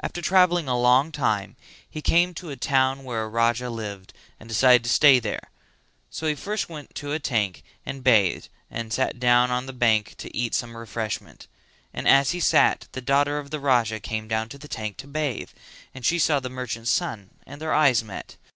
After 0.00 0.20
travelling 0.20 0.66
a 0.66 0.76
long 0.76 1.12
time 1.12 1.54
he 1.88 2.02
came 2.02 2.34
to 2.34 2.50
a 2.50 2.56
town 2.56 3.04
where 3.04 3.22
a 3.22 3.28
Raja 3.28 3.70
lived 3.70 4.12
and 4.40 4.48
decided 4.48 4.82
to 4.82 4.90
stay 4.90 5.20
there; 5.20 5.50
so 6.10 6.26
he 6.26 6.34
first 6.34 6.68
went 6.68 6.96
to 6.96 7.12
a 7.12 7.20
tank 7.20 7.62
and 7.86 8.02
bathed 8.02 8.48
and 8.72 8.92
sat 8.92 9.20
down 9.20 9.52
on 9.52 9.66
the 9.66 9.72
bank 9.72 10.16
to 10.18 10.36
eat 10.36 10.52
some 10.56 10.76
refreshment; 10.76 11.46
and 11.94 12.08
as 12.08 12.32
he 12.32 12.40
sat 12.40 12.88
the 12.90 13.00
daughter 13.00 13.38
of 13.38 13.52
the 13.52 13.60
Raja 13.60 14.00
came 14.00 14.26
down 14.26 14.48
to 14.48 14.58
the 14.58 14.66
tank 14.66 14.96
to 14.96 15.06
bathe 15.06 15.50
and 15.94 16.04
she 16.04 16.18
saw 16.18 16.40
the 16.40 16.50
merchant's 16.50 16.90
son 16.90 17.30
and 17.46 17.60
their 17.60 17.72
eyes 17.72 18.02
met. 18.02 18.36